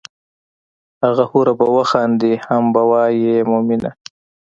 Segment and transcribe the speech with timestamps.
[1.03, 3.91] هغه حوره به وخاندي هم به وائي ای مومنه!